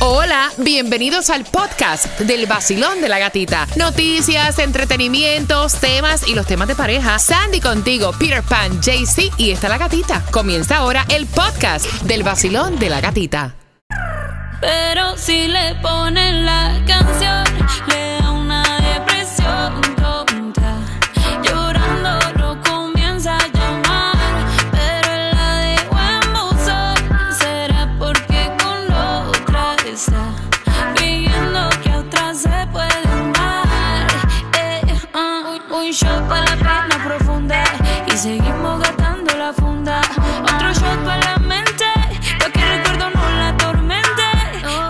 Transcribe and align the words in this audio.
Hola, 0.00 0.52
bienvenidos 0.58 1.28
al 1.28 1.44
podcast 1.44 2.20
del 2.20 2.46
vacilón 2.46 3.00
de 3.00 3.08
la 3.08 3.18
gatita. 3.18 3.66
Noticias, 3.74 4.60
entretenimientos, 4.60 5.74
temas 5.80 6.28
y 6.28 6.36
los 6.36 6.46
temas 6.46 6.68
de 6.68 6.76
pareja. 6.76 7.18
Sandy 7.18 7.60
contigo, 7.60 8.12
Peter 8.16 8.44
Pan, 8.44 8.80
JC 8.80 9.32
y 9.38 9.50
está 9.50 9.68
la 9.68 9.76
gatita. 9.76 10.24
Comienza 10.30 10.76
ahora 10.76 11.04
el 11.08 11.26
podcast 11.26 11.84
del 12.02 12.22
vacilón 12.22 12.78
de 12.78 12.90
la 12.90 13.00
gatita. 13.00 13.56
Pero 14.60 15.16
si 15.16 15.48
le 15.48 15.74
ponen 15.82 16.46
la 16.46 16.80
canción, 16.86 17.44
le 17.88 18.07
shot 36.08 36.28
para 36.28 36.44
la 36.44 36.56
pena 36.56 37.04
profunda 37.04 37.64
y 38.06 38.16
seguimos 38.16 38.80
gastando 38.80 39.34
la 39.36 39.52
funda. 39.52 40.00
Otro 40.42 40.72
shot 40.72 40.98
para 41.04 41.32
la 41.32 41.36
mente, 41.38 41.84
lo 42.40 42.46
que 42.52 42.60
recuerdo 42.74 43.10
no 43.10 43.24
la 43.38 43.48
atormente. 43.48 44.26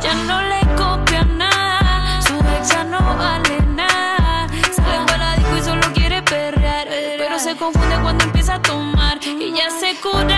Ya 0.02 0.14
no 0.28 0.41
le 0.42 0.60
copia 0.77 1.24
nada, 1.24 2.22
su 2.22 2.34
ex 2.54 2.68
ya 2.68 2.84
no 2.84 3.00
vale 3.16 3.56
nada. 3.82 4.46
Sale 4.74 4.98
para 5.06 5.18
la 5.18 5.36
disco 5.36 5.56
y 5.56 5.62
solo 5.62 5.86
quiere 5.92 6.22
perrear, 6.22 6.86
pero 7.19 7.38
se 7.38 7.56
confunde 7.56 7.96
cuando 8.02 8.24
empieza 8.24 8.55
a 8.55 8.62
tomar 8.62 9.19
y 9.22 9.52
ya 9.52 9.70
se 9.70 9.91
cura 10.00 10.38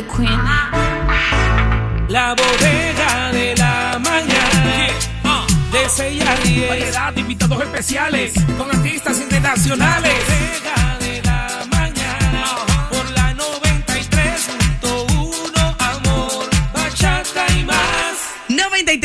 the 0.00 0.06
Queen. 0.06 0.40
La 2.08 2.34
bodega 2.34 3.32
de 3.32 3.54
la 3.56 3.98
mañana. 3.98 4.88
De 5.72 5.88
6 5.88 6.22
a 6.26 6.34
10. 6.36 6.68
Variedad 6.68 7.12
de 7.12 7.20
invitados 7.20 7.62
especiales 7.62 8.32
con 8.58 8.70
artistas 8.70 9.20
internacionales. 9.20 10.49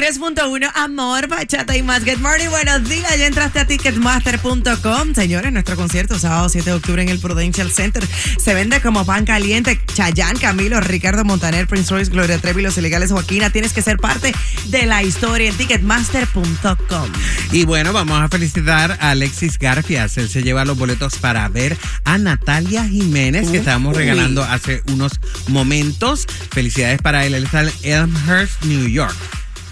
93.1 0.05 0.71
Amor, 0.75 1.27
Bachata 1.27 1.75
y 1.75 1.81
más. 1.81 2.05
Good 2.05 2.19
morning, 2.19 2.49
buenos 2.49 2.87
días. 2.87 3.17
Ya 3.17 3.25
entraste 3.25 3.59
a 3.59 3.65
ticketmaster.com. 3.65 5.15
Señores, 5.15 5.51
nuestro 5.51 5.75
concierto 5.75 6.19
sábado 6.19 6.47
7 6.47 6.69
de 6.69 6.75
octubre 6.75 7.01
en 7.01 7.09
el 7.09 7.17
Prudential 7.17 7.71
Center 7.71 8.03
se 8.37 8.53
vende 8.53 8.81
como 8.81 9.03
pan 9.03 9.25
caliente. 9.25 9.79
Chayán, 9.95 10.37
Camilo, 10.37 10.79
Ricardo 10.79 11.25
Montaner, 11.25 11.65
Prince 11.65 11.91
Royce, 11.91 12.11
Gloria 12.11 12.37
Trevi, 12.37 12.61
Los 12.61 12.77
Ilegales, 12.77 13.11
Joaquina. 13.11 13.49
Tienes 13.49 13.73
que 13.73 13.81
ser 13.81 13.97
parte 13.97 14.31
de 14.65 14.85
la 14.85 15.01
historia 15.01 15.49
en 15.49 15.57
ticketmaster.com. 15.57 17.09
Y 17.51 17.65
bueno, 17.65 17.91
vamos 17.91 18.21
a 18.21 18.29
felicitar 18.29 18.99
a 19.01 19.09
Alexis 19.09 19.57
Garfias. 19.57 20.19
Él 20.19 20.29
se 20.29 20.43
lleva 20.43 20.65
los 20.65 20.77
boletos 20.77 21.17
para 21.17 21.49
ver 21.49 21.75
a 22.03 22.19
Natalia 22.19 22.87
Jiménez, 22.87 23.49
que 23.49 23.57
estábamos 23.57 23.97
regalando 23.97 24.43
hace 24.43 24.83
unos 24.91 25.13
momentos. 25.47 26.27
Felicidades 26.51 27.01
para 27.01 27.25
él. 27.25 27.33
Él 27.33 27.45
está 27.45 27.63
en 27.63 27.71
Elmhurst, 27.81 28.65
New 28.65 28.87
York. 28.87 29.15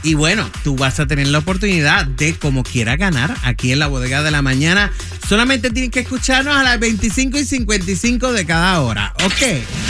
Y 0.04 0.16
bueno, 0.16 0.50
tú 0.64 0.76
vas 0.76 1.00
a 1.00 1.08
tener 1.08 1.28
la 1.28 1.40
oportunidad 1.40 2.06
de, 2.06 2.36
como 2.36 2.64
quiera, 2.64 2.98
ganar 2.98 3.36
aquí 3.44 3.72
en 3.72 3.80
la 3.80 3.88
bodega 3.88 4.22
de 4.22 4.32
la 4.32 4.42
mañana. 4.42 4.92
Solamente 5.28 5.72
tienes 5.72 5.92
que 5.92 6.02
escucharnos 6.02 6.56
a 6.56 6.64
las 6.64 6.80
25 6.80 7.38
y 7.38 7.46
55 7.46 8.34
de 8.34 8.46
cada 8.46 8.82
hora. 8.82 9.14
Ok. 9.24 9.83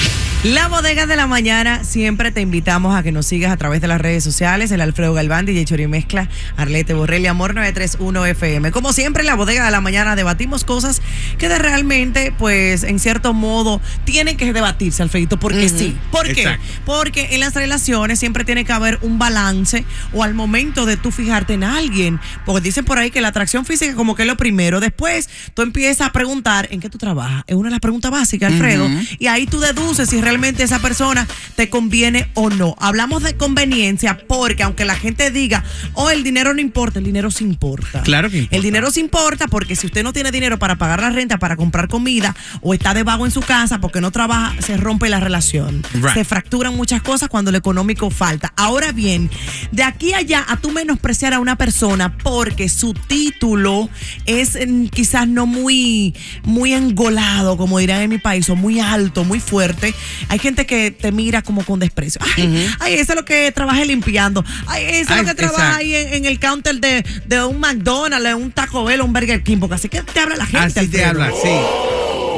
La 0.43 0.67
bodega 0.67 1.05
de 1.05 1.15
la 1.15 1.25
mañana, 1.25 1.85
siempre 1.85 2.29
te 2.33 2.41
invitamos 2.41 2.93
a 2.93 3.01
que 3.01 3.13
nos 3.13 3.25
sigas 3.25 3.53
a 3.53 3.55
través 3.55 3.79
de 3.79 3.87
las 3.87 4.01
redes 4.01 4.25
sociales, 4.25 4.71
el 4.71 4.81
Alfredo 4.81 5.13
Galván, 5.13 5.45
DJ 5.45 5.63
Chori 5.63 5.87
Mezcla, 5.87 6.27
Arlete 6.57 6.93
Borrelli, 6.93 7.27
Amor 7.27 7.55
931 7.55 8.25
FM. 8.25 8.71
Como 8.73 8.91
siempre, 8.91 9.21
en 9.21 9.27
la 9.27 9.35
bodega 9.35 9.63
de 9.63 9.71
la 9.71 9.79
mañana 9.79 10.17
debatimos 10.17 10.65
cosas 10.65 11.01
que 11.37 11.47
de 11.47 11.59
realmente, 11.59 12.33
pues, 12.37 12.83
en 12.83 12.99
cierto 12.99 13.33
modo, 13.33 13.79
tienen 14.03 14.35
que 14.35 14.51
debatirse, 14.51 15.01
Alfredito, 15.01 15.39
porque 15.39 15.69
sí. 15.69 15.95
¿Por 16.11 16.27
qué? 16.33 16.57
Porque 16.85 17.29
en 17.31 17.39
las 17.39 17.53
relaciones 17.53 18.19
siempre 18.19 18.43
tiene 18.43 18.65
que 18.65 18.73
haber 18.73 18.99
un 19.01 19.17
balance 19.17 19.85
o 20.11 20.23
al 20.23 20.33
momento 20.33 20.85
de 20.85 20.97
tú 20.97 21.11
fijarte 21.11 21.53
en 21.53 21.63
alguien, 21.63 22.19
porque 22.45 22.59
dicen 22.59 22.83
por 22.83 22.97
ahí 22.97 23.11
que 23.11 23.21
la 23.21 23.29
atracción 23.29 23.65
física 23.65 23.95
como 23.95 24.13
que 24.13 24.23
es 24.23 24.27
lo 24.27 24.35
primero, 24.35 24.81
después 24.81 25.29
tú 25.53 25.61
empiezas 25.61 26.05
a 26.05 26.11
preguntar 26.11 26.67
en 26.69 26.81
qué 26.81 26.89
tú 26.89 26.97
trabajas, 26.97 27.45
es 27.47 27.55
una 27.55 27.69
de 27.69 27.71
las 27.71 27.79
preguntas 27.79 28.11
básicas, 28.11 28.51
Alfredo, 28.51 28.89
y 29.19 29.27
ahí 29.27 29.45
tú 29.45 29.61
deduces 29.61 30.09
si 30.09 30.19
realmente 30.19 30.32
esa 30.63 30.79
persona 30.79 31.27
te 31.55 31.69
conviene 31.69 32.29
o 32.33 32.49
no. 32.49 32.75
Hablamos 32.79 33.23
de 33.23 33.35
conveniencia 33.35 34.17
porque 34.27 34.63
aunque 34.63 34.85
la 34.85 34.95
gente 34.95 35.31
diga, 35.31 35.63
oh, 35.93 36.09
el 36.09 36.23
dinero 36.23 36.53
no 36.53 36.61
importa, 36.61 36.99
el 36.99 37.05
dinero 37.05 37.31
sí 37.31 37.43
importa. 37.43 38.01
Claro 38.01 38.29
que 38.29 38.37
importa. 38.39 38.55
El 38.55 38.63
dinero 38.63 38.91
sí 38.91 38.99
importa 38.99 39.47
porque 39.47 39.75
si 39.75 39.87
usted 39.87 40.03
no 40.03 40.13
tiene 40.13 40.31
dinero 40.31 40.57
para 40.57 40.75
pagar 40.75 41.01
la 41.01 41.09
renta, 41.09 41.37
para 41.37 41.55
comprar 41.55 41.87
comida 41.87 42.35
o 42.61 42.73
está 42.73 42.93
debajo 42.93 43.25
en 43.25 43.31
su 43.31 43.41
casa 43.41 43.79
porque 43.79 44.01
no 44.01 44.11
trabaja, 44.11 44.55
se 44.61 44.77
rompe 44.77 45.09
la 45.09 45.19
relación. 45.19 45.83
Right. 45.93 46.13
Se 46.13 46.23
fracturan 46.25 46.75
muchas 46.75 47.01
cosas 47.01 47.29
cuando 47.29 47.51
lo 47.51 47.57
económico 47.57 48.09
falta. 48.09 48.53
Ahora 48.55 48.91
bien, 48.91 49.29
de 49.71 49.83
aquí 49.83 50.13
a 50.13 50.17
allá 50.23 50.45
a 50.47 50.57
tú 50.57 50.71
menospreciar 50.71 51.33
a 51.33 51.39
una 51.39 51.57
persona 51.57 52.17
porque 52.17 52.69
su 52.69 52.93
título 52.93 53.89
es 54.25 54.57
mm, 54.67 54.87
quizás 54.87 55.27
no 55.27 55.45
muy, 55.45 56.15
muy 56.43 56.73
engolado, 56.73 57.57
como 57.57 57.79
dirán 57.79 58.01
en 58.01 58.09
mi 58.09 58.17
país, 58.17 58.49
o 58.49 58.55
muy 58.55 58.79
alto, 58.79 59.23
muy 59.23 59.39
fuerte. 59.39 59.93
Hay 60.29 60.39
gente 60.39 60.65
que 60.65 60.91
te 60.91 61.11
mira 61.11 61.41
como 61.41 61.63
con 61.63 61.79
desprecio. 61.79 62.19
Ay, 62.37 62.69
ay 62.79 62.93
ese 62.95 63.11
es 63.13 63.15
lo 63.15 63.25
que 63.25 63.51
trabaja 63.51 63.83
limpiando. 63.85 64.43
Ay, 64.67 64.83
ese 64.85 65.01
es 65.01 65.09
Ay, 65.11 65.21
lo 65.21 65.27
que 65.29 65.35
trabaja 65.35 65.63
exacto. 65.63 65.79
ahí 65.79 65.95
en, 65.95 66.13
en 66.13 66.25
el 66.25 66.39
counter 66.39 66.75
de, 66.79 67.05
de 67.25 67.43
un 67.43 67.59
McDonald's, 67.59 68.25
de 68.27 68.33
un 68.33 68.51
Taco 68.51 68.83
Bell, 68.85 69.01
un 69.01 69.13
Burger 69.13 69.43
King, 69.43 69.57
porque 69.59 69.75
así 69.75 69.89
que 69.89 70.01
te 70.01 70.19
habla 70.19 70.35
la 70.35 70.45
gente. 70.45 70.79
Así 70.79 70.87
te 70.89 71.05
habla, 71.05 71.31
sí. 71.31 71.49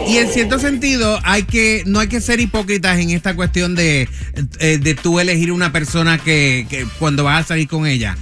Y 0.07 0.17
en 0.17 0.29
cierto 0.29 0.59
sentido, 0.59 1.19
hay 1.23 1.43
que, 1.43 1.81
no 1.87 1.99
hay 1.99 2.07
que 2.07 2.21
ser 2.21 2.39
hipócritas 2.39 2.99
en 2.99 3.09
esta 3.09 3.35
cuestión 3.35 3.73
de, 3.73 4.07
eh, 4.59 4.77
de 4.77 4.93
tú 4.95 5.19
elegir 5.19 5.51
una 5.51 5.71
persona 5.71 6.19
que, 6.19 6.67
que 6.69 6.85
cuando 6.99 7.23
vas 7.23 7.45
a 7.45 7.47
salir 7.47 7.67
con 7.67 7.87
ella. 7.87 8.15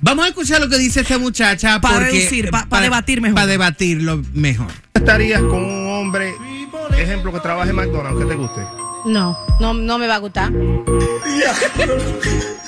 Vamos 0.00 0.24
a 0.24 0.28
escuchar 0.28 0.60
lo 0.60 0.68
que 0.70 0.78
dice 0.78 1.00
esta 1.00 1.18
muchacha. 1.18 1.80
Para 1.80 1.96
porque- 2.06 2.12
deducir, 2.18 2.50
pa- 2.50 2.66
pa 2.66 2.80
debatir 2.80 3.20
mejor. 3.20 3.34
Para 3.34 3.46
debatirlo 3.46 4.22
mejor. 4.32 4.68
estarías 4.94 5.40
con 5.42 5.62
un 5.64 5.86
hombre, 5.92 6.32
ejemplo, 6.96 7.30
que 7.32 7.40
trabaje 7.40 7.70
en 7.70 7.76
McDonald's, 7.76 8.18
que 8.20 8.24
te 8.26 8.34
guste? 8.34 8.60
No, 9.08 9.38
no, 9.58 9.72
no 9.72 9.98
me 9.98 10.06
va 10.06 10.16
a 10.16 10.18
gustar. 10.18 10.52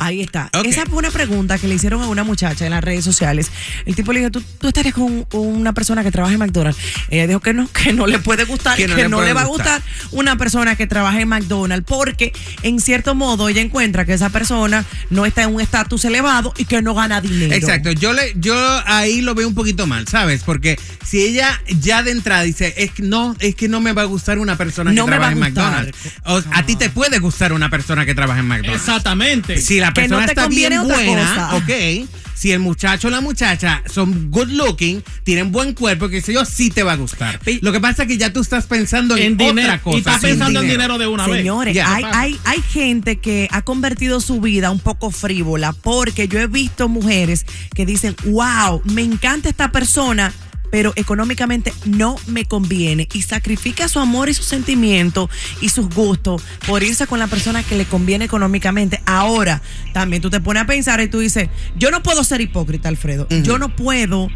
Ahí 0.00 0.20
está. 0.20 0.50
Esa 0.64 0.86
fue 0.86 0.98
una 0.98 1.10
pregunta 1.10 1.58
que 1.58 1.68
le 1.68 1.74
hicieron 1.74 2.02
a 2.02 2.08
una 2.08 2.24
muchacha 2.24 2.64
en 2.64 2.70
las 2.72 2.82
redes 2.82 3.04
sociales. 3.04 3.50
El 3.86 3.94
tipo 3.94 4.12
le 4.12 4.20
dijo, 4.20 4.30
¿tú, 4.30 4.42
tú 4.58 4.68
estarías 4.68 4.94
con 4.94 5.26
una 5.32 5.72
persona 5.72 6.02
que 6.02 6.10
trabaja 6.10 6.32
en 6.34 6.40
McDonald's? 6.40 6.78
Ella 7.10 7.26
dijo 7.26 7.40
que 7.40 7.54
no, 7.54 7.68
que 7.72 7.92
no 7.92 8.06
le 8.06 8.18
puede 8.18 8.44
gustar, 8.44 8.76
Que 8.76 9.08
no 9.08 9.22
le 9.22 9.32
va 9.32 9.42
a 9.42 9.46
gustar. 9.46 9.82
una 10.12 10.36
persona 10.36 10.76
que 10.76 10.86
trabaja 10.86 11.20
en 11.20 11.28
McDonald's, 11.28 11.86
porque 11.86 12.32
en 12.62 12.80
cierto 12.80 13.14
modo 13.14 13.48
ella 13.48 13.60
encuentra 13.60 14.04
que 14.04 14.14
esa 14.14 14.30
persona 14.30 14.84
no 15.10 15.26
está 15.26 15.42
en 15.42 15.54
un 15.54 15.60
estatus 15.60 16.04
elevado 16.04 16.52
y 16.56 16.64
que 16.64 16.82
no 16.82 16.94
gana 16.94 17.20
dinero. 17.20 17.54
Exacto, 17.54 17.92
yo 17.92 18.12
le, 18.12 18.32
yo 18.36 18.54
ahí 18.86 19.20
lo 19.20 19.34
veo 19.34 19.48
un 19.48 19.54
poquito 19.54 19.86
mal, 19.86 20.06
¿sabes? 20.08 20.42
Porque 20.44 20.78
si 21.04 21.20
ella 21.22 21.60
ya 21.80 22.02
de 22.02 22.12
entrada 22.12 22.42
dice, 22.42 22.74
es 22.76 22.90
que 22.92 23.02
no, 23.02 23.36
es 23.40 23.54
que 23.54 23.68
no 23.68 23.80
me 23.80 23.92
va 23.92 24.02
a 24.02 24.06
gustar 24.06 24.38
una 24.38 24.56
persona 24.56 24.92
No 24.92 25.04
que 25.04 25.10
me 25.10 25.18
va 25.18 25.28
trabaja 25.28 25.44
a 25.44 25.48
en 25.48 25.54
gustar. 25.54 25.84
McDonald's. 25.86 25.98
O, 26.24 26.42
a 26.56 26.66
ti 26.66 26.76
te 26.76 26.90
puede 26.90 27.18
gustar 27.18 27.52
una 27.52 27.68
persona 27.70 28.06
que 28.06 28.14
trabaja 28.14 28.40
en 28.40 28.46
McDonald's. 28.46 28.80
Exactamente. 28.82 29.60
Si 29.60 29.80
la 29.80 29.89
Que 29.92 30.02
no 30.02 30.16
persona 30.18 30.26
te 30.26 30.32
está 30.32 30.42
conviene 30.44 30.78
bien 30.78 30.80
otra 30.90 30.96
buena, 30.96 31.22
cosa. 31.50 31.56
ok. 31.56 32.08
Si 32.34 32.50
el 32.52 32.58
muchacho 32.58 33.08
o 33.08 33.10
la 33.10 33.20
muchacha 33.20 33.82
son 33.92 34.30
good 34.30 34.48
looking, 34.48 35.02
tienen 35.24 35.52
buen 35.52 35.74
cuerpo, 35.74 36.08
que 36.08 36.22
sé 36.22 36.32
yo, 36.32 36.46
sí 36.46 36.70
te 36.70 36.82
va 36.82 36.92
a 36.92 36.96
gustar. 36.96 37.38
Lo 37.60 37.70
que 37.70 37.80
pasa 37.80 38.04
es 38.04 38.08
que 38.08 38.16
ya 38.16 38.32
tú 38.32 38.40
estás 38.40 38.64
pensando 38.66 39.14
en, 39.14 39.24
En 39.24 39.36
dinero. 39.36 39.68
otra 39.68 39.82
cosa. 39.82 39.96
Y 39.96 39.98
estás 39.98 40.20
pensando 40.22 40.62
en 40.62 40.68
dinero 40.70 40.96
de 40.96 41.06
una 41.06 41.26
vez. 41.26 41.36
Señores, 41.36 41.74
Ya. 41.74 41.94
hay, 41.94 42.04
hay, 42.14 42.40
hay 42.44 42.62
gente 42.62 43.16
que 43.16 43.46
ha 43.50 43.60
convertido 43.60 44.20
su 44.22 44.40
vida 44.40 44.70
un 44.70 44.78
poco 44.80 45.10
frívola 45.10 45.74
porque 45.74 46.28
yo 46.28 46.40
he 46.40 46.46
visto 46.46 46.88
mujeres 46.88 47.44
que 47.74 47.84
dicen, 47.84 48.16
wow, 48.24 48.80
me 48.86 49.02
encanta 49.02 49.50
esta 49.50 49.70
persona, 49.70 50.32
pero 50.70 50.92
económicamente 50.96 51.72
no 51.84 52.16
me 52.26 52.44
conviene 52.44 53.08
y 53.12 53.22
sacrifica 53.22 53.88
su 53.88 53.98
amor 53.98 54.28
y 54.28 54.34
sus 54.34 54.46
sentimientos 54.46 55.28
y 55.60 55.68
sus 55.68 55.88
gustos 55.94 56.42
por 56.66 56.82
irse 56.82 57.06
con 57.06 57.18
la 57.18 57.26
persona 57.26 57.62
que 57.62 57.76
le 57.76 57.84
conviene 57.84 58.24
económicamente. 58.24 59.00
Ahora, 59.06 59.62
también 59.92 60.22
tú 60.22 60.30
te 60.30 60.40
pones 60.40 60.62
a 60.62 60.66
pensar 60.66 61.00
y 61.00 61.08
tú 61.08 61.20
dices, 61.20 61.48
yo 61.76 61.90
no 61.90 62.02
puedo 62.02 62.24
ser 62.24 62.40
hipócrita, 62.40 62.88
Alfredo. 62.88 63.26
Yo 63.42 63.58
no 63.58 63.74
puedo 63.74 64.28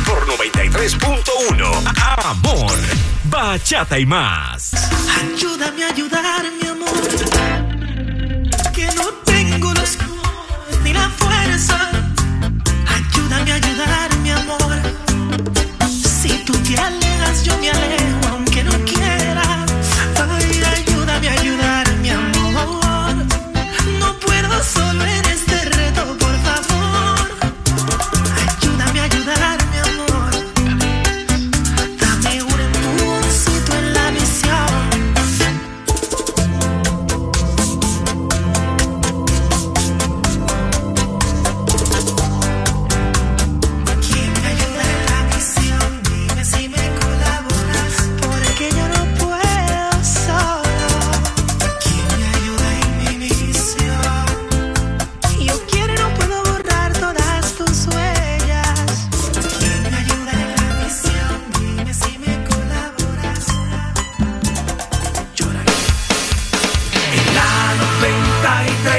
por 0.05 0.25
93.1. 0.27 1.93
Amor, 2.25 2.77
bachata 3.25 3.99
y 3.99 4.05
más. 4.05 4.71
Ayúdame 5.33 5.83
a 5.83 5.87
ayudar, 5.89 6.45
mi 6.61 6.67
amor. 6.67 7.54
Yo 17.43 17.57
me 17.59 17.69
alejo, 17.69 18.14
93.1 68.65 68.94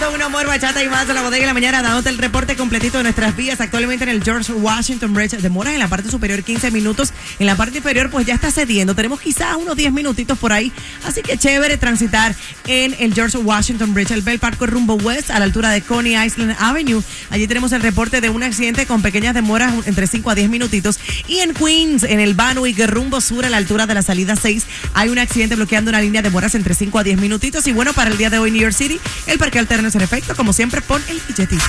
93.1 0.00 0.22
Amor 0.22 0.46
Bachata 0.46 0.82
y 0.82 0.88
más 0.88 1.06
de 1.06 1.12
la 1.12 1.20
bodega 1.20 1.42
de 1.42 1.46
la 1.48 1.52
mañana 1.52 1.82
dándote 1.82 2.08
el 2.08 2.16
reporte 2.16 2.56
completito 2.56 2.96
de 2.96 3.02
nuestras 3.02 3.36
vías 3.36 3.60
actualmente 3.60 4.04
en 4.04 4.08
el 4.08 4.24
George 4.24 4.50
Washington 4.50 5.12
Bridge 5.12 5.32
demoras 5.32 5.74
en 5.74 5.78
la 5.78 5.88
parte 5.88 6.10
superior 6.10 6.42
15 6.42 6.70
minutos. 6.70 7.12
En 7.38 7.44
la 7.44 7.54
parte 7.54 7.78
inferior 7.78 8.08
pues 8.08 8.24
ya 8.24 8.34
está 8.34 8.50
cediendo. 8.50 8.94
Tenemos 8.94 9.20
quizás 9.20 9.56
unos 9.56 9.76
10 9.76 9.92
minutitos 9.92 10.38
por 10.38 10.54
ahí. 10.54 10.72
Así 11.04 11.20
que 11.20 11.36
chévere 11.36 11.76
transitar 11.76 12.34
en 12.66 12.96
el 12.98 13.12
George 13.12 13.36
Washington 13.36 13.92
Bridge. 13.92 14.12
El 14.12 14.22
Bell 14.22 14.38
Park 14.38 14.58
rumbo 14.62 14.94
west 14.94 15.30
a 15.30 15.38
la 15.38 15.44
altura 15.44 15.68
de 15.68 15.82
Coney 15.82 16.16
Island 16.16 16.56
Avenue. 16.58 17.02
Allí 17.28 17.46
tenemos 17.46 17.72
el 17.72 17.82
reporte 17.82 18.22
de 18.22 18.30
un 18.30 18.42
accidente 18.42 18.86
con 18.86 19.02
pequeñas 19.02 19.34
demoras 19.34 19.86
entre 19.86 20.06
5 20.06 20.30
a 20.30 20.34
10 20.34 20.48
minutitos. 20.48 20.98
Y 21.28 21.40
en 21.40 21.52
Queens 21.52 22.04
en 22.04 22.20
el 22.20 22.32
Banwick 22.32 22.78
rumbo 22.86 23.20
sur 23.20 23.44
a 23.44 23.50
la 23.50 23.58
altura 23.58 23.86
de 23.86 23.94
la 23.94 24.02
salida 24.02 24.34
6 24.34 24.64
hay 24.94 25.10
un 25.10 25.18
accidente 25.18 25.56
bloqueando 25.56 25.90
una 25.90 26.00
línea 26.00 26.22
de 26.22 26.30
demoras 26.30 26.54
entre 26.54 26.74
5 26.74 26.98
a 26.98 27.04
10 27.04 27.18
minutitos. 27.20 27.66
Y 27.66 27.72
bueno 27.72 27.92
para 27.92 28.10
el 28.10 28.16
día 28.16 28.30
de 28.30 28.38
hoy 28.38 28.50
New 28.50 28.62
York 28.62 28.74
City 28.74 28.98
el 29.26 29.38
parque 29.38 29.58
alterno 29.58 29.89
en 29.94 30.02
efecto 30.02 30.34
como 30.36 30.52
siempre 30.52 30.80
pon 30.80 31.02
el 31.08 31.20
billetito 31.28 31.64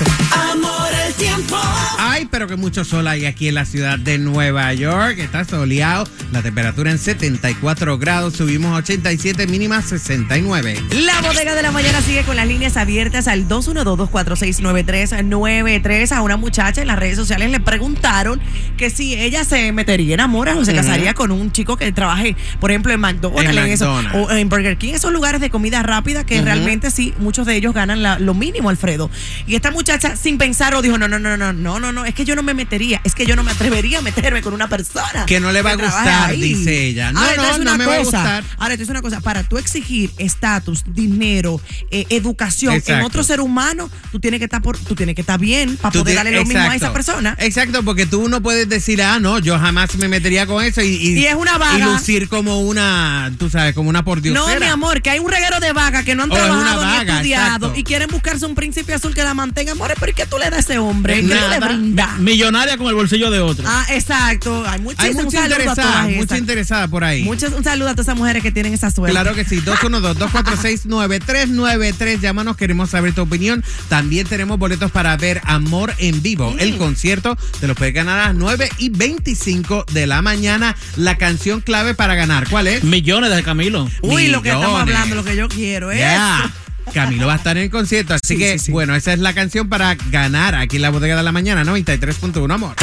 Amor, 0.50 0.88
el 1.06 1.14
tiempo. 1.14 1.56
Ay, 1.98 2.26
pero 2.30 2.46
que 2.46 2.56
mucho 2.56 2.84
sol 2.84 3.06
hay 3.08 3.26
aquí 3.26 3.48
en 3.48 3.54
la 3.54 3.64
ciudad 3.64 3.98
de 3.98 4.18
Nueva 4.18 4.72
York. 4.74 5.18
Está 5.18 5.44
soleado. 5.44 6.06
La 6.32 6.42
temperatura 6.42 6.90
en 6.90 6.98
74 6.98 7.98
grados. 7.98 8.34
Subimos 8.36 8.72
a 8.72 8.76
87, 8.76 9.46
mínima 9.46 9.82
69. 9.82 10.76
La 10.92 11.20
bodega 11.20 11.54
de 11.54 11.62
la 11.62 11.70
mañana 11.70 12.00
sigue 12.00 12.22
con 12.24 12.36
las 12.36 12.46
líneas 12.46 12.76
abiertas 12.76 13.28
al 13.28 13.48
212-246-9393. 13.48 16.12
A 16.12 16.22
una 16.22 16.36
muchacha 16.36 16.80
en 16.82 16.88
las 16.88 16.98
redes 16.98 17.16
sociales 17.16 17.50
le 17.50 17.60
preguntaron 17.60 18.40
que 18.76 18.90
si 18.90 19.14
ella 19.14 19.44
se 19.44 19.72
metería 19.72 20.14
en 20.14 20.20
amores 20.20 20.54
o 20.56 20.64
se 20.64 20.74
casaría 20.74 21.14
con 21.14 21.30
un 21.30 21.52
chico 21.52 21.76
que 21.76 21.92
trabaje, 21.92 22.36
por 22.60 22.70
ejemplo, 22.70 22.92
en 22.92 23.00
McDonald's, 23.00 23.50
En 23.50 23.58
en 23.58 23.66
eso, 23.68 23.92
McDonald's. 23.92 24.32
o 24.32 24.36
en 24.36 24.48
Burger 24.48 24.76
King, 24.78 24.94
esos 24.94 25.12
lugares 25.12 25.40
de 25.40 25.50
comida 25.50 25.82
rápida 25.82 26.24
que 26.24 26.40
realmente 26.42 26.90
sí, 26.90 27.14
muchos 27.18 27.46
de 27.46 27.56
ellos 27.56 27.74
ganan 27.74 28.02
la 28.02 28.11
la- 28.14 28.18
lo 28.18 28.34
mínimo, 28.34 28.70
Alfredo. 28.70 29.10
Y 29.46 29.54
esta 29.54 29.70
muchacha, 29.70 30.16
sin 30.16 30.38
pensarlo, 30.38 30.82
dijo: 30.82 30.98
No, 30.98 31.08
no, 31.08 31.18
no, 31.18 31.36
no, 31.36 31.52
no, 31.52 31.80
no, 31.80 31.92
no, 31.92 32.04
es 32.04 32.14
que 32.14 32.24
yo 32.24 32.34
no 32.36 32.42
me 32.42 32.54
metería, 32.54 33.00
es 33.04 33.14
que 33.14 33.26
yo 33.26 33.36
no 33.36 33.42
me 33.42 33.52
atrevería 33.52 33.98
a 33.98 34.02
meterme 34.02 34.42
con 34.42 34.54
una 34.54 34.68
persona. 34.68 35.26
Que 35.26 35.40
no 35.40 35.52
le 35.52 35.62
va 35.62 35.72
a 35.72 35.76
gustar, 35.76 36.30
ahí". 36.30 36.40
dice 36.40 36.86
ella. 36.86 37.12
No, 37.12 37.20
Ahora, 37.20 37.36
no, 37.36 37.56
no 37.58 37.62
una 37.62 37.76
me 37.78 37.86
va 37.86 37.94
a 37.94 37.98
cosa. 37.98 38.18
gustar. 38.18 38.44
Ahora, 38.58 38.74
te 38.74 38.78
dice 38.78 38.90
una 38.92 39.02
cosa: 39.02 39.20
para 39.20 39.42
tú 39.44 39.58
exigir 39.58 40.10
estatus, 40.18 40.82
dinero, 40.86 41.60
eh, 41.90 42.06
educación 42.10 42.72
en 42.72 42.78
Exacto. 42.78 43.06
otro 43.06 43.22
ser 43.24 43.40
humano, 43.40 43.90
tú 44.10 44.20
tienes 44.20 44.38
que 44.38 44.44
estar, 44.44 44.62
por, 44.62 44.78
tú 44.78 44.94
tienes 44.94 45.14
que 45.14 45.20
estar 45.22 45.38
bien 45.38 45.76
para 45.76 45.92
Tú 45.92 46.00
poder 46.00 46.16
darle 46.16 46.32
lo 46.32 46.44
mismo 46.44 46.60
a 46.60 46.66
esa 46.66 46.74
exacto. 46.74 46.94
persona. 46.94 47.36
Exacto, 47.38 47.82
porque 47.82 48.06
tú 48.06 48.28
no 48.28 48.42
puedes 48.42 48.68
decir, 48.68 49.02
ah, 49.02 49.18
no, 49.20 49.38
yo 49.38 49.58
jamás 49.58 49.94
me 49.96 50.08
metería 50.08 50.46
con 50.46 50.64
eso 50.64 50.80
y, 50.82 50.86
Y 50.96 51.26
es 51.26 51.34
una 51.34 51.58
vaga. 51.58 51.78
y 51.78 51.82
lucir 51.82 52.28
como 52.28 52.60
una, 52.60 53.32
tú 53.38 53.50
sabes, 53.50 53.74
como 53.74 53.88
una 53.88 54.04
pordiosera. 54.04 54.54
No, 54.54 54.60
mi 54.60 54.66
amor, 54.70 55.02
que 55.02 55.10
hay 55.10 55.18
un 55.18 55.30
reguero 55.30 55.60
de 55.60 55.72
vagas 55.72 56.04
que 56.04 56.14
no 56.14 56.24
han 56.24 56.32
es 56.32 56.38
una 56.38 56.46
trabajado 56.46 56.80
ni 56.84 56.90
vaga, 56.98 57.12
estudiado 57.14 57.56
exacto. 57.56 57.72
y 57.78 57.84
quieren 57.84 58.01
buscarse 58.10 58.46
un 58.46 58.54
príncipe 58.54 58.94
azul 58.94 59.14
que 59.14 59.22
la 59.22 59.34
mantenga. 59.34 59.72
Amor, 59.72 59.92
pero 59.98 60.10
¿y 60.10 60.14
qué 60.14 60.26
tú 60.26 60.38
le 60.38 60.44
das 60.46 60.54
a 60.54 60.58
ese 60.60 60.78
hombre? 60.78 61.16
¿Qué 61.16 61.22
tú 61.22 61.28
le 61.28 61.34
Nada. 61.34 61.58
brindas? 61.68 62.18
Millonaria 62.18 62.76
con 62.76 62.86
el 62.88 62.94
bolsillo 62.94 63.30
de 63.30 63.40
otro. 63.40 63.64
Ah, 63.66 63.86
exacto. 63.90 64.64
Hay, 64.66 64.80
Hay 64.98 65.14
mucha 65.14 65.44
interesada, 65.44 65.74
todas 65.74 66.04
mucha 66.10 66.20
esas. 66.24 66.38
interesada 66.38 66.88
por 66.88 67.04
ahí. 67.04 67.22
Muchas- 67.24 67.52
un 67.52 67.64
saludo 67.64 67.88
a 67.88 67.92
todas 67.92 68.06
esas 68.06 68.16
mujeres 68.16 68.42
que 68.42 68.52
tienen 68.52 68.72
esa 68.74 68.90
suerte. 68.90 69.12
Claro 69.12 69.34
que 69.34 69.44
sí, 69.44 69.60
212-246-9393. 69.64 72.20
Llámanos, 72.20 72.56
queremos 72.56 72.90
saber 72.90 73.14
tu 73.14 73.22
opinión. 73.22 73.64
También 73.88 74.26
tenemos 74.26 74.58
boletos 74.58 74.90
para 74.90 75.16
ver 75.16 75.40
Amor 75.44 75.94
en 75.98 76.22
Vivo. 76.22 76.52
Mm. 76.52 76.60
El 76.60 76.76
concierto 76.76 77.36
te 77.60 77.66
lo 77.66 77.74
puedes 77.74 77.94
ganar 77.94 78.18
a 78.20 78.26
las 78.28 78.34
9 78.34 78.68
y 78.78 78.88
25 78.90 79.84
de 79.92 80.06
la 80.06 80.22
mañana. 80.22 80.76
La 80.96 81.16
canción 81.16 81.60
clave 81.60 81.94
para 81.94 82.14
ganar, 82.14 82.48
¿cuál 82.48 82.66
es? 82.68 82.84
Millones 82.84 83.34
de 83.34 83.42
Camilo. 83.42 83.88
Uy, 84.02 84.28
lo 84.28 84.42
que 84.42 84.50
estamos 84.50 84.80
hablando, 84.80 85.16
lo 85.16 85.24
que 85.24 85.36
yo 85.36 85.48
quiero 85.48 85.90
es. 85.90 85.98
Ya. 86.00 86.50
Camilo 86.92 87.26
va 87.26 87.34
a 87.34 87.36
estar 87.36 87.56
en 87.56 87.64
el 87.64 87.70
concierto, 87.70 88.14
así 88.14 88.34
Sí, 88.34 88.38
que 88.38 88.58
sí, 88.58 88.66
sí. 88.66 88.72
bueno, 88.72 88.94
esa 88.94 89.12
es 89.12 89.18
la 89.18 89.32
canción 89.34 89.68
para 89.68 89.94
ganar 90.10 90.54
aquí 90.54 90.76
en 90.76 90.82
la 90.82 90.90
bodega 90.90 91.16
de 91.16 91.22
la 91.22 91.32
mañana, 91.32 91.64
93.1 91.64 92.52
amor. 92.52 92.74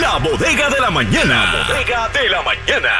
La 0.00 0.18
bodega 0.18 0.68
de 0.70 0.80
la 0.80 0.90
mañana. 0.90 1.52
La 1.52 1.64
bodega 1.68 2.08
de 2.08 2.28
la 2.28 2.42
mañana. 2.42 2.90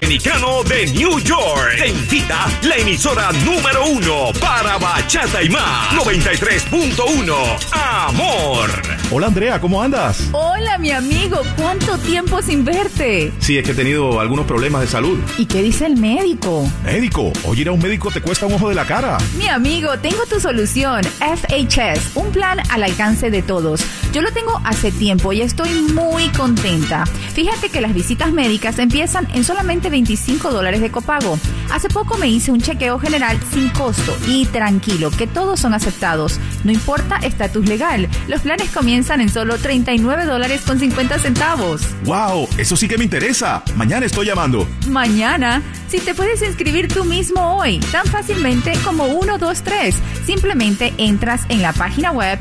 Dominicano 0.00 0.62
de 0.64 0.86
New 0.92 1.18
York. 1.20 1.76
Te 1.78 1.88
invita 1.88 2.46
la 2.62 2.76
emisora 2.76 3.30
número 3.44 3.84
uno 3.86 4.32
para 4.40 4.78
bachata 4.78 5.42
y 5.42 5.48
más. 5.50 5.90
93.1 5.94 7.58
Amor. 7.72 8.70
Hola 9.10 9.28
Andrea, 9.28 9.58
¿cómo 9.58 9.82
andas? 9.82 10.28
Hola, 10.32 10.76
mi 10.76 10.90
amigo, 10.90 11.38
¿cuánto 11.56 11.96
tiempo 11.96 12.42
sin 12.42 12.62
verte? 12.62 13.32
Sí, 13.38 13.56
es 13.56 13.64
que 13.64 13.70
he 13.70 13.74
tenido 13.74 14.20
algunos 14.20 14.44
problemas 14.44 14.82
de 14.82 14.86
salud. 14.86 15.18
¿Y 15.38 15.46
qué 15.46 15.62
dice 15.62 15.86
el 15.86 15.96
médico? 15.96 16.70
Médico, 16.84 17.32
oye, 17.44 17.62
ir 17.62 17.68
a 17.68 17.72
un 17.72 17.80
médico 17.80 18.10
te 18.10 18.20
cuesta 18.20 18.44
un 18.44 18.52
ojo 18.52 18.68
de 18.68 18.74
la 18.74 18.84
cara. 18.84 19.16
Mi 19.38 19.48
amigo, 19.48 19.98
tengo 19.98 20.26
tu 20.26 20.38
solución, 20.38 21.02
FHS, 21.20 22.16
un 22.16 22.30
plan 22.32 22.60
al 22.68 22.82
alcance 22.82 23.30
de 23.30 23.40
todos. 23.40 23.80
Yo 24.12 24.22
lo 24.22 24.32
tengo 24.32 24.58
hace 24.64 24.90
tiempo 24.90 25.32
y 25.32 25.42
estoy 25.42 25.82
muy 25.82 26.28
contenta. 26.30 27.04
Fíjate 27.06 27.68
que 27.68 27.82
las 27.82 27.92
visitas 27.92 28.32
médicas 28.32 28.78
empiezan 28.78 29.28
en 29.34 29.44
solamente 29.44 29.90
25 29.90 30.50
dólares 30.50 30.80
de 30.80 30.90
copago. 30.90 31.38
Hace 31.70 31.88
poco 31.88 32.16
me 32.16 32.28
hice 32.28 32.50
un 32.50 32.60
chequeo 32.60 32.98
general 32.98 33.38
sin 33.52 33.68
costo 33.68 34.16
y 34.26 34.46
tranquilo, 34.46 35.10
que 35.10 35.26
todos 35.26 35.60
son 35.60 35.74
aceptados. 35.74 36.40
No 36.64 36.72
importa 36.72 37.16
estatus 37.16 37.66
legal, 37.66 38.08
los 38.28 38.40
planes 38.40 38.70
comienzan 38.70 39.20
en 39.20 39.28
solo 39.28 39.58
39 39.58 40.24
dólares 40.24 40.62
con 40.66 40.78
50 40.78 41.18
centavos. 41.18 41.82
¡Wow! 42.04 42.48
Eso 42.56 42.76
sí 42.76 42.88
que 42.88 42.96
me 42.96 43.04
interesa. 43.04 43.62
Mañana 43.76 44.06
estoy 44.06 44.26
llamando. 44.26 44.66
Mañana, 44.88 45.62
si 45.88 46.00
te 46.00 46.14
puedes 46.14 46.42
inscribir 46.42 46.88
tú 46.88 47.04
mismo 47.04 47.58
hoy, 47.58 47.78
tan 47.92 48.06
fácilmente 48.06 48.72
como 48.84 49.04
1, 49.04 49.38
2, 49.38 49.62
3. 49.62 49.94
Simplemente 50.24 50.94
entras 50.96 51.42
en 51.50 51.62
la 51.62 51.72
página 51.72 52.10
web 52.10 52.38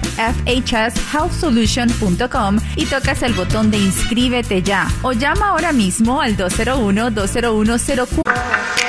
solution.com 1.57 2.59
y 2.75 2.85
tocas 2.85 3.23
el 3.23 3.33
botón 3.33 3.71
de 3.71 3.77
inscríbete 3.77 4.61
ya 4.61 4.87
o 5.01 5.11
llama 5.13 5.49
ahora 5.49 5.71
mismo 5.71 6.21
al 6.21 6.37
201 6.37 7.11
201 7.11 7.77
04 7.77 8.86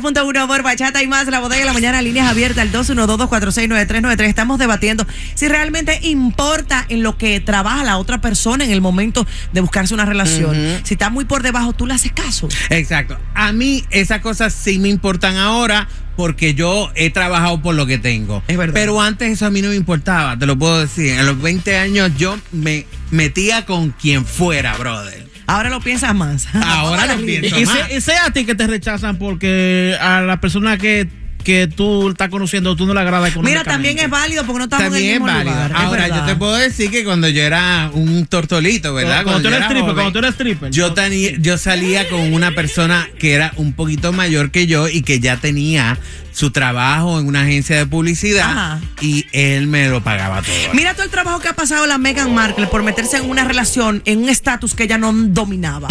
93.1 0.00 0.46
por 0.46 0.62
Bachata 0.62 1.02
y 1.02 1.06
más, 1.08 1.26
la 1.28 1.40
bodega 1.40 1.60
de 1.60 1.66
la 1.66 1.72
mañana, 1.72 2.02
líneas 2.02 2.28
abiertas 2.28 2.62
al 2.62 2.72
212-246-9393. 2.72 4.22
Estamos 4.24 4.58
debatiendo 4.58 5.06
si 5.34 5.48
realmente 5.48 5.98
importa 6.02 6.86
en 6.88 7.02
lo 7.02 7.16
que 7.18 7.40
trabaja 7.40 7.84
la 7.84 7.98
otra 7.98 8.20
persona 8.20 8.64
en 8.64 8.70
el 8.70 8.80
momento 8.80 9.26
de 9.52 9.60
buscarse 9.60 9.94
una 9.94 10.04
relación. 10.04 10.80
Si 10.84 10.94
está 10.94 11.10
muy 11.10 11.24
por 11.24 11.42
debajo, 11.42 11.72
tú 11.72 11.86
le 11.86 11.94
haces 11.94 12.12
caso. 12.12 12.48
Exacto. 12.70 13.18
A 13.34 13.52
mí 13.52 13.84
esas 13.90 14.20
cosas 14.20 14.52
sí 14.54 14.78
me 14.78 14.88
importan 14.88 15.36
ahora 15.36 15.88
porque 16.16 16.54
yo 16.54 16.90
he 16.96 17.10
trabajado 17.10 17.62
por 17.62 17.74
lo 17.74 17.86
que 17.86 17.98
tengo. 17.98 18.42
Es 18.46 18.56
verdad. 18.56 18.74
Pero 18.74 19.00
antes 19.00 19.30
eso 19.30 19.46
a 19.46 19.50
mí 19.50 19.62
no 19.62 19.68
me 19.70 19.76
importaba, 19.76 20.38
te 20.38 20.46
lo 20.46 20.58
puedo 20.58 20.80
decir. 20.80 21.18
En 21.18 21.24
los 21.24 21.40
20 21.40 21.76
años 21.76 22.10
yo 22.18 22.38
me 22.52 22.86
metía 23.10 23.64
con 23.64 23.90
quien 23.90 24.26
fuera, 24.26 24.76
brother. 24.76 25.29
Ahora 25.50 25.70
lo 25.70 25.80
piensas 25.80 26.14
más. 26.14 26.48
Ahora 26.54 27.06
lo 27.14 27.20
y 27.20 27.64
más. 27.66 27.90
y 27.90 28.00
sea 28.00 28.26
a 28.26 28.30
ti 28.32 28.44
que 28.44 28.54
te 28.54 28.66
rechazan 28.66 29.16
porque 29.16 29.96
a 30.00 30.20
la 30.20 30.40
persona 30.40 30.78
que, 30.78 31.08
que 31.42 31.66
tú 31.68 32.10
estás 32.10 32.28
conociendo 32.28 32.76
tú 32.76 32.86
no 32.86 32.94
le 32.94 33.00
agrada 33.00 33.30
Mira, 33.42 33.64
también 33.64 33.98
es 33.98 34.08
válido 34.10 34.44
porque 34.44 34.58
no 34.58 34.64
estamos 34.64 34.84
También 34.84 35.04
en 35.04 35.10
el 35.14 35.20
mismo 35.20 35.26
válido. 35.26 35.54
lugar. 35.54 35.70
es 35.70 35.76
Ahora, 35.76 36.08
yo 36.08 36.22
te 36.26 36.36
puedo 36.36 36.56
decir 36.56 36.90
que 36.90 37.04
cuando 37.04 37.28
yo 37.28 37.42
era 37.42 37.90
un 37.92 38.26
tortolito, 38.26 38.92
¿verdad? 38.94 39.22
Cuando 39.24 39.40
tú 39.42 39.48
yo 39.48 39.48
eres 39.48 39.58
era 39.58 39.66
stripper, 39.66 39.82
joven, 39.90 39.94
cuando 39.94 40.12
tú 40.12 40.18
eres 40.18 40.30
stripper. 40.32 40.70
Yo, 40.70 40.92
tenía- 40.94 41.36
yo 41.38 41.58
salía 41.58 42.08
con 42.08 42.32
una 42.32 42.52
persona 42.54 43.08
que 43.18 43.32
era 43.34 43.52
un 43.56 43.72
poquito 43.72 44.12
mayor 44.12 44.50
que 44.50 44.66
yo 44.66 44.88
y 44.88 45.02
que 45.02 45.20
ya 45.20 45.36
tenía 45.38 45.98
su 46.32 46.52
trabajo 46.52 47.18
en 47.18 47.26
una 47.26 47.42
agencia 47.42 47.76
de 47.76 47.86
publicidad 47.86 48.50
Ajá. 48.50 48.80
y 49.00 49.26
él 49.32 49.66
me 49.66 49.88
lo 49.88 50.00
pagaba 50.02 50.42
todo. 50.42 50.54
Mira 50.74 50.94
todo 50.94 51.02
el 51.04 51.10
trabajo 51.10 51.40
que 51.40 51.48
ha 51.48 51.54
pasado 51.54 51.86
la 51.86 51.98
Meghan 51.98 52.32
Markle 52.32 52.68
por 52.68 52.84
meterse 52.84 53.16
en 53.16 53.28
una 53.28 53.42
relación, 53.44 54.00
en 54.04 54.20
un 54.22 54.28
estatus 54.28 54.74
que 54.74 54.84
ella 54.84 54.96
no 54.96 55.12
dominaba. 55.12 55.88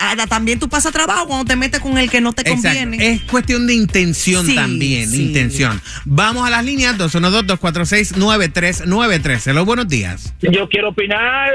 Ahora, 0.00 0.26
también 0.26 0.58
tú 0.58 0.68
pasas 0.68 0.92
trabajo 0.92 1.26
cuando 1.28 1.44
te 1.44 1.54
metes 1.56 1.80
con 1.80 1.98
el 1.98 2.10
que 2.10 2.20
no 2.20 2.32
te 2.32 2.42
Exacto. 2.42 2.62
conviene. 2.80 3.12
Es 3.12 3.22
cuestión 3.22 3.66
de 3.68 3.74
intención 3.74 4.44
Sí, 4.44 4.54
también, 4.56 4.69
sí. 4.78 5.22
intención. 5.26 5.80
Vamos 6.04 6.46
a 6.46 6.50
las 6.50 6.64
líneas 6.64 6.96
212-246-9393. 6.98 9.46
Hello, 9.48 9.64
buenos 9.64 9.88
días. 9.88 10.32
Yo 10.40 10.68
quiero 10.68 10.90
opinar. 10.90 11.50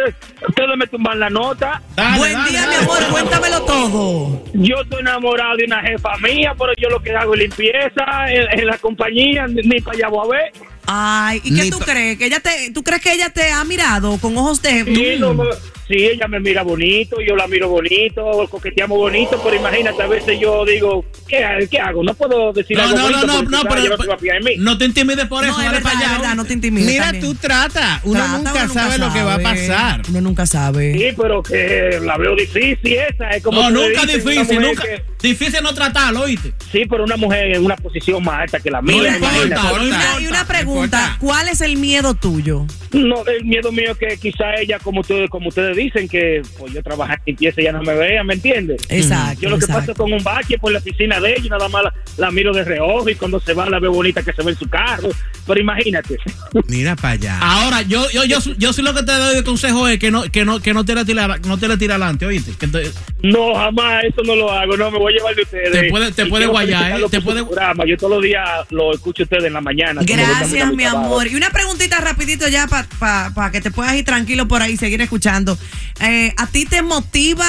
Ustedes 0.47 0.69
me 0.77 0.87
tumban 0.87 1.19
la 1.19 1.29
nota. 1.29 1.81
Dale, 1.95 2.17
Buen 2.17 2.33
dale, 2.33 2.49
día, 2.49 2.61
dale. 2.61 2.77
mi 2.77 2.83
amor, 2.83 2.97
cuéntamelo 3.11 3.61
todo. 3.63 4.43
Yo 4.53 4.75
estoy 4.81 4.99
enamorado 5.01 5.57
de 5.57 5.65
una 5.65 5.81
jefa 5.81 6.17
mía, 6.17 6.53
pero 6.57 6.71
yo 6.77 6.89
lo 6.89 7.01
que 7.01 7.11
hago 7.15 7.33
es 7.35 7.39
limpieza 7.41 8.03
en, 8.29 8.59
en 8.59 8.65
la 8.67 8.77
compañía, 8.77 9.47
ni, 9.47 9.79
para 9.81 9.97
allá 9.97 10.07
voy 10.09 10.25
a 10.25 10.29
ver. 10.31 10.51
Ay, 10.87 11.41
¿y 11.43 11.55
qué 11.55 11.63
Ni 11.63 11.69
tú 11.71 11.79
crees? 11.79 12.17
¿Que 12.17 12.25
ella 12.27 12.39
te, 12.39 12.69
¿Tú 12.71 12.83
crees 12.83 13.01
que 13.01 13.11
ella 13.13 13.29
te 13.31 13.51
ha 13.51 13.63
mirado 13.63 14.17
con 14.19 14.37
ojos 14.37 14.61
de... 14.61 14.83
Sí, 14.85 15.15
Mm. 15.17 15.21
no, 15.21 15.33
no, 15.33 15.43
sí, 15.87 15.95
ella 16.05 16.27
me 16.27 16.39
mira 16.39 16.63
bonito, 16.63 17.17
yo 17.21 17.35
la 17.35 17.47
miro 17.47 17.69
bonito, 17.69 18.47
coqueteamos 18.49 18.97
bonito, 18.97 19.39
pero 19.43 19.55
imagínate, 19.55 20.01
a 20.01 20.07
veces 20.07 20.39
yo 20.39 20.65
digo, 20.65 21.05
¿qué, 21.27 21.67
qué 21.69 21.79
hago? 21.79 22.03
No 22.03 22.13
puedo 22.13 22.51
decir 22.53 22.75
No, 22.77 22.83
algo 22.83 22.95
no, 22.97 23.03
no, 23.03 23.09
bonito 23.17 23.27
no, 23.27 23.41
no, 23.43 23.69
pero, 23.69 23.81
ella 23.81 24.55
no 24.57 24.77
te 24.77 24.85
intimides 24.85 25.25
por 25.27 25.43
eso, 25.43 25.53
No, 25.53 25.59
es 25.59 25.65
dale 25.65 25.77
verdad, 25.77 25.83
para 25.91 25.99
es 26.03 26.07
allá. 26.09 26.17
verdad, 26.19 26.35
no 26.35 26.45
te 26.45 26.53
intimides. 26.53 26.87
Mira, 26.91 27.03
también. 27.05 27.23
tú 27.25 27.35
trata. 27.35 28.01
Uno 28.03 28.19
Trata, 28.19 28.37
nunca 28.37 28.63
uno 28.65 28.73
sabe 28.73 28.97
lo 28.97 29.13
que 29.13 29.23
va 29.23 29.35
a 29.35 29.39
pasar. 29.39 30.01
Uno 30.09 30.21
nunca 30.21 30.45
sabe. 30.45 30.93
Sí, 30.93 31.15
pero 31.19 31.43
que 31.43 31.99
la 32.03 32.17
veo 32.17 32.35
difícil 32.35 32.93
esa, 32.93 33.29
es 33.31 33.43
como 33.43 33.61
No, 33.61 33.71
nunca 33.71 34.05
dicen, 34.05 34.25
difícil, 34.25 34.61
nunca. 34.61 34.83
que- 34.83 35.03
Difícil 35.25 35.59
no 35.63 35.73
tratarlo, 35.73 36.21
¿oíste? 36.21 36.53
sí, 36.71 36.83
pero 36.89 37.03
una 37.03 37.17
mujer 37.17 37.55
en 37.55 37.65
una 37.65 37.75
posición 37.75 38.23
más 38.23 38.41
alta 38.41 38.59
que 38.59 38.69
la 38.69 38.81
mía. 38.81 38.95
No 39.11 39.17
imagínate. 39.17 39.45
importa, 39.47 39.61
no 39.63 39.83
Y 39.83 39.87
una, 39.87 39.97
importa. 39.97 40.21
y 40.21 40.27
una 40.27 40.41
no 40.41 40.47
pregunta. 40.47 41.17
¿cuál 41.19 41.47
es 41.47 41.61
el 41.61 41.77
miedo 41.77 42.13
tuyo? 42.13 42.65
No, 42.91 43.25
el 43.25 43.43
miedo 43.45 43.71
mío 43.71 43.91
es 43.91 43.97
que 43.97 44.17
quizá 44.17 44.53
ella, 44.59 44.79
como 44.79 45.01
ustedes, 45.01 45.29
como 45.29 45.49
ustedes 45.49 45.75
dicen, 45.75 46.07
que 46.07 46.41
pues 46.57 46.73
yo 46.73 46.81
trabajo 46.81 47.11
en 47.13 47.19
limpieza 47.25 47.61
y 47.61 47.63
ella 47.65 47.73
no 47.73 47.81
me 47.83 47.93
vea, 47.95 48.23
¿me 48.23 48.35
entiendes? 48.35 48.81
Exacto. 48.89 49.41
Yo 49.41 49.49
lo 49.49 49.57
que 49.57 49.65
exacto. 49.65 49.93
paso 49.93 50.03
con 50.03 50.13
un 50.13 50.23
bache 50.23 50.57
por 50.57 50.71
la 50.71 50.79
piscina 50.79 51.19
de 51.19 51.31
ella, 51.33 51.41
y 51.45 51.49
nada 51.49 51.67
más 51.69 51.83
la, 51.83 51.93
la 52.17 52.31
miro 52.31 52.53
de 52.53 52.63
reojo 52.63 53.09
y 53.09 53.15
cuando 53.15 53.39
se 53.39 53.53
va 53.53 53.69
la 53.69 53.79
veo 53.79 53.91
bonita 53.91 54.23
que 54.23 54.31
se 54.33 54.43
ve 54.43 54.51
en 54.51 54.57
su 54.57 54.67
carro. 54.69 55.09
Pero 55.45 55.59
imagínate. 55.59 56.17
Mira 56.67 56.95
para 56.95 57.13
allá. 57.15 57.37
Ahora, 57.39 57.81
yo, 57.81 58.09
yo, 58.11 58.23
yo, 58.23 58.39
yo 58.57 58.73
sí 58.73 58.81
lo 58.81 58.93
que 58.93 59.03
te 59.03 59.11
doy 59.11 59.35
de 59.35 59.43
consejo 59.43 59.87
es 59.87 59.99
que 59.99 60.09
no, 60.11 60.23
que 60.31 60.45
no, 60.45 60.59
que 60.61 60.73
no 60.73 60.85
te 60.85 60.95
le 60.95 61.03
tira, 61.05 61.37
no 61.45 61.57
te 61.57 61.77
tira 61.77 61.95
adelante, 61.95 62.25
¿oíste? 62.25 62.53
Que 62.57 62.67
te- 62.67 62.91
No, 63.23 63.53
jamás, 63.55 64.03
eso 64.05 64.21
no 64.25 64.35
lo 64.35 64.51
hago, 64.51 64.77
no, 64.77 64.89
me 64.91 64.97
voy 64.97 65.13
a 65.14 65.14
llevar 65.15 65.35
de 65.35 65.41
ustedes. 65.43 65.71
Te 65.71 65.89
puede- 65.89 66.11
te 66.11 66.25
puede 66.27 66.45
guayar, 66.47 66.99
¿eh? 66.99 67.05
Te 67.09 67.21
puede- 67.21 67.43
programa. 67.43 67.85
Yo 67.85 67.97
todos 67.97 68.13
los 68.13 68.23
días 68.23 68.47
lo 68.69 68.93
escucho 68.93 69.23
a 69.23 69.25
ustedes 69.25 69.45
en 69.45 69.53
la 69.53 69.61
mañana. 69.61 70.01
Gracias, 70.05 70.71
mi 70.71 70.83
trabajo. 70.83 71.05
amor. 71.05 71.27
Y 71.27 71.35
una 71.35 71.49
preguntita 71.49 71.99
rapidito 71.99 72.47
ya 72.47 72.67
para 72.67 73.51
que 73.51 73.61
te 73.61 73.71
puedas 73.71 73.93
ir 73.95 74.05
tranquilo 74.05 74.47
por 74.47 74.61
ahí 74.61 74.73
y 74.73 74.77
seguir 74.77 75.01
escuchando. 75.01 75.57
Eh, 76.01 76.33
¿A 76.37 76.47
ti 76.47 76.65
te 76.65 76.81
motiva 76.81 77.47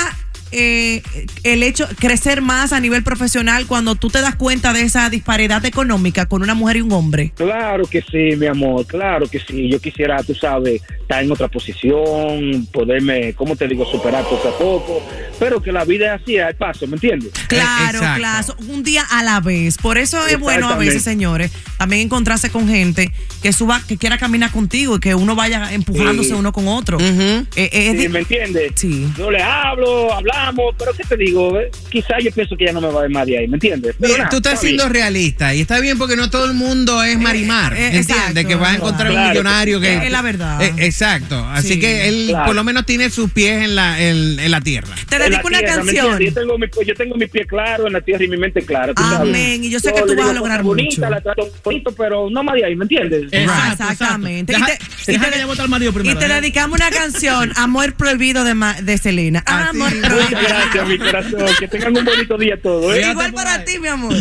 eh, 0.53 1.03
el 1.43 1.63
hecho, 1.63 1.87
crecer 1.99 2.41
más 2.43 2.73
a 2.73 2.81
nivel 2.81 3.03
profesional 3.03 3.67
cuando 3.67 3.95
tú 3.95 4.09
te 4.11 4.21
das 4.21 4.37
cuenta 4.37 4.73
de 4.73 4.83
esa 4.83 5.09
disparidad 5.11 5.65
económica 5.65 6.27
con 6.27 6.43
una 6.43 6.55
mujer 6.55 6.77
y 6.77 6.81
un 6.83 6.93
hombre? 6.93 7.33
Claro 7.37 7.87
que 7.87 8.03
sí, 8.03 8.37
mi 8.37 8.47
amor, 8.47 8.87
claro 8.87 9.27
que 9.29 9.39
sí. 9.41 9.69
Yo 9.69 9.81
quisiera, 9.81 10.23
tú 10.23 10.35
sabes, 10.35 10.81
estar 11.01 11.23
en 11.23 11.31
otra 11.33 11.49
posición, 11.49 12.67
poderme, 12.73 13.35
¿cómo 13.35 13.57
te 13.57 13.67
digo?, 13.69 13.85
superar 13.91 14.25
poco 14.25 14.49
a 14.49 14.59
poco, 14.59 15.03
pero 15.39 15.63
que 15.63 15.73
la 15.73 15.85
vida 15.85 16.15
es 16.15 16.23
así, 16.23 16.39
al 16.39 16.55
paso, 16.55 16.87
¿me 16.87 16.95
entiendes? 16.95 17.31
Claro, 17.49 17.99
Exacto. 17.99 18.19
claro, 18.21 18.55
un 18.69 18.83
día 18.83 19.03
a 19.11 19.23
la 19.23 19.41
vez. 19.41 19.77
Por 19.79 19.99
eso 19.99 20.25
es 20.27 20.39
bueno 20.39 20.69
a 20.69 20.77
veces, 20.77 21.03
señores, 21.03 21.53
también 21.79 22.03
encontrarse 22.03 22.51
con 22.51 22.69
gente 22.69 23.13
que 23.43 23.53
suba, 23.53 23.81
que 23.87 23.97
quiera 23.97 24.19
caminar 24.19 24.51
contigo 24.51 24.97
y 24.97 25.01
que 25.01 25.15
uno 25.15 25.35
vaya 25.35 25.73
empujándose 25.73 26.31
Sí. 26.31 26.35
uno 26.35 26.53
con 26.53 26.67
otro. 26.69 26.99
Eh, 27.01 27.45
eh, 27.57 27.97
Sí, 27.99 28.09
¿Me 28.09 28.21
entiendes? 28.21 28.73
Sí. 28.75 29.09
Yo 29.17 29.31
le 29.31 29.43
hablo, 29.43 30.13
hablamos, 30.13 30.36
pero 30.79 30.93
¿qué 30.95 31.05
te 31.05 31.17
digo? 31.17 31.59
Eh, 31.61 31.71
Quizá 31.91 32.19
yo 32.23 32.31
pienso 32.33 32.57
que 32.57 32.67
ya 32.67 32.73
no 32.73 32.81
me 32.81 32.89
va 32.89 33.01
a 33.01 33.03
ver 33.03 33.11
más 33.11 33.27
de 33.27 33.39
ahí, 33.39 33.49
¿me 33.49 33.57
entiendes? 33.57 33.95
Pero 33.99 34.13
Mira, 34.13 34.25
nada, 34.25 34.31
tú 34.31 34.37
estás 34.37 34.55
está 34.55 34.67
bien. 34.67 34.79
siendo 34.79 34.93
realista 34.93 35.55
y 35.55 35.61
está 35.61 35.81
bien 35.81 35.99
porque 35.99 36.17
no 36.17 36.31
todo 36.31 36.45
el 36.47 36.55
mundo 36.55 37.03
es 37.03 37.19
Marimar. 37.19 37.73
eh, 37.75 37.87
¿Entiendes? 37.87 38.11
exacto. 38.11 38.47
Que 38.49 38.55
vas 38.55 38.73
a 38.73 38.77
encontrar 38.77 39.11
un 39.13 39.29
millonario 39.29 39.81
que. 39.81 40.07
Es 40.07 40.11
la 40.11 40.23
verdad. 40.23 40.63
Eh, 40.63 40.75
exacto. 40.79 41.45
Así 41.51 41.75
Sí. 41.75 41.81
que 41.81 42.09
él 42.09 42.27
Claro. 42.29 42.47
por 42.47 42.55
lo 42.55 42.65
menos 42.65 42.87
tiene 42.87 43.11
sus 43.11 43.31
pies 43.31 43.63
en 43.65 43.75
la, 43.75 44.01
en, 44.01 44.39
en 44.39 44.51
la 44.51 44.61
tierra. 44.61 44.95
Te 45.09 45.19
dedico 45.19 45.47
una 45.49 45.59
tierra, 45.59 45.77
¿me 45.83 45.93
canción. 45.93 46.13
entiendes? 46.13 46.35
Yo 46.35 46.41
tengo, 46.41 46.59
mi, 46.59 46.67
yo 46.87 46.95
tengo 46.95 47.15
mi 47.17 47.27
pie 47.27 47.47
claro 47.47 47.87
en 47.87 47.93
la 47.93 48.01
tierra 48.01 48.25
y 48.25 48.29
mi 48.29 48.37
mente 48.37 48.63
clara. 48.63 48.93
Amén. 48.97 49.63
Y 49.65 49.71
yo 49.71 49.81
sé 49.81 49.93
que 49.93 50.03
tú 50.03 50.15
vas 50.17 50.29
a 50.31 50.33
lograr 50.33 50.63
cosas 50.63 50.85
mucho. 50.85 51.01
la 51.09 51.21
trato 51.21 51.49
bonito, 51.65 51.93
pero 51.97 52.29
no 52.31 52.43
más 52.43 52.55
de 52.57 52.65
ahí, 52.67 52.77
¿me 52.77 52.85
entiendes? 52.85 53.25
Exacto, 53.33 53.85
Exactamente. 53.91 54.53
exacto. 54.53 54.73
Y 55.07 55.13
Deja, 55.13 55.25
te- 55.31 55.39
y 55.39 55.57
que 55.57 55.63
al 55.63 55.69
marido 55.69 55.91
Y 55.91 55.95
primero. 55.95 56.19
te 56.19 56.27
¿eh? 56.27 56.29
dedicamos 56.29 56.79
una 56.79 56.91
canción, 56.91 57.53
Amor 57.57 57.95
Prohibido 57.95 58.45
de, 58.45 58.99
Selena. 58.99 59.43
Así 59.47 59.69
Amor. 59.71 59.89
Prohibido. 60.01 60.26
Muchas 60.31 60.43
gracias, 60.43 60.89
mi 60.89 60.99
corazón. 60.99 61.47
Que 61.59 61.69
tengan 61.69 61.97
un 61.97 62.05
bonito 62.05 62.37
día 62.37 62.61
todos. 62.61 62.95
¿eh? 62.95 63.11
Igual 63.11 63.33
para 63.33 63.65
ti, 63.65 63.79
mi 63.79 63.89
amor. 63.89 64.13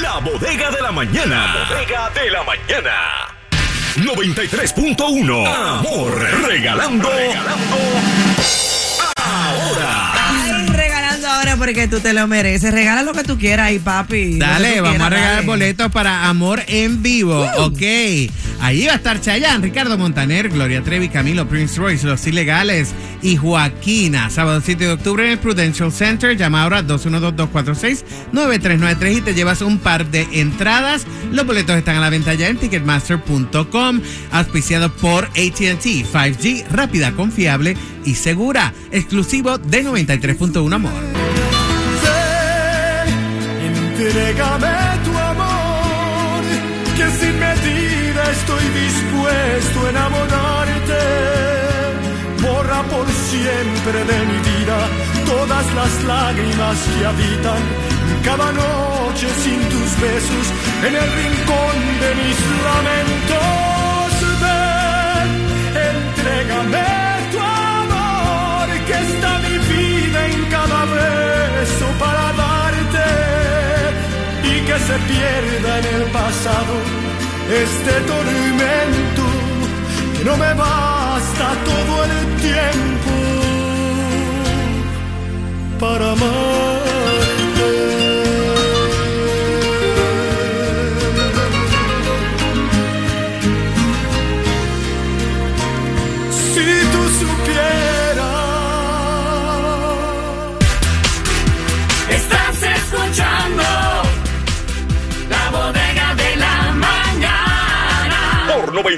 La 0.00 0.18
bodega 0.18 0.70
de 0.70 0.82
la 0.82 0.92
mañana. 0.92 1.54
La 1.54 1.74
bodega 1.74 2.10
de 2.10 2.30
la 2.30 2.42
mañana. 2.42 2.92
93.1. 3.96 5.46
Amor, 5.46 6.18
regalando. 6.46 7.10
Regalando. 7.10 7.76
Ahora. 9.16 10.15
Porque 11.58 11.88
tú 11.88 12.00
te 12.00 12.12
lo 12.12 12.26
mereces. 12.26 12.72
Regala 12.72 13.02
lo 13.02 13.12
que 13.12 13.24
tú 13.24 13.38
quieras 13.38 13.68
ahí, 13.68 13.78
papi. 13.78 14.38
Dale, 14.38 14.80
vamos 14.80 15.00
a 15.00 15.10
regalar 15.10 15.34
dale. 15.36 15.46
boletos 15.46 15.92
para 15.92 16.28
Amor 16.28 16.62
en 16.66 17.02
Vivo. 17.02 17.46
Ok. 17.58 17.82
Allí 18.60 18.86
va 18.86 18.92
a 18.92 18.96
estar 18.96 19.20
Chayanne, 19.20 19.62
Ricardo 19.62 19.98
Montaner, 19.98 20.48
Gloria 20.48 20.82
Trevi, 20.82 21.08
Camilo 21.08 21.46
Prince 21.46 21.78
Royce, 21.78 22.06
Los 22.06 22.26
Ilegales 22.26 22.94
y 23.22 23.36
Joaquina. 23.36 24.30
Sábado 24.30 24.62
7 24.64 24.84
de 24.84 24.92
octubre 24.92 25.24
en 25.24 25.32
el 25.32 25.38
Prudential 25.38 25.92
Center. 25.92 26.36
Llama 26.36 26.62
ahora 26.62 26.82
212-246-9393 26.82 29.18
y 29.18 29.20
te 29.20 29.34
llevas 29.34 29.62
un 29.62 29.78
par 29.78 30.10
de 30.10 30.26
entradas. 30.32 31.06
Los 31.32 31.46
boletos 31.46 31.76
están 31.76 31.96
a 31.96 32.00
la 32.00 32.10
venta 32.10 32.34
ya 32.34 32.48
en 32.48 32.56
ticketmaster.com. 32.56 34.00
Auspiciado 34.32 34.92
por 34.92 35.24
ATT 35.26 35.84
5G, 35.84 36.66
rápida, 36.68 37.12
confiable 37.12 37.76
y 38.04 38.14
segura. 38.14 38.72
Exclusivo 38.90 39.58
de 39.58 39.84
93.1 39.84 40.74
Amor. 40.74 41.15
Entrégame 43.98 44.76
tu 45.06 45.10
amor, 45.16 46.42
que 46.98 47.06
sin 47.18 47.38
medida 47.38 48.22
estoy 48.30 48.64
dispuesto 48.82 49.86
a 49.86 49.88
enamorarte. 49.88 51.02
Borra 52.42 52.82
por 52.92 53.06
siempre 53.08 53.98
de 54.04 54.18
mi 54.30 54.38
vida 54.50 54.78
todas 55.24 55.66
las 55.74 56.04
lágrimas 56.04 56.76
que 56.98 57.06
habitan 57.06 57.62
cada 58.22 58.52
noche 58.52 59.28
sin 59.42 59.60
tus 59.70 59.90
besos 59.98 60.46
en 60.86 60.94
el 60.94 61.08
rincón 61.22 61.76
de 62.02 62.10
mis 62.20 62.38
lamentos. 62.68 64.12
Ven, 64.42 65.28
entrégame 65.88 67.05
se 74.86 74.98
pierda 75.10 75.78
en 75.78 75.86
el 75.96 76.02
pasado 76.12 76.74
este 77.64 77.92
tormento 78.12 79.24
que 80.16 80.24
no 80.24 80.36
me 80.36 80.54
basta 80.54 81.46
todo 81.64 82.04
el 82.04 82.12
tiempo 82.40 83.12
para 85.80 86.12
amarte. 86.12 86.85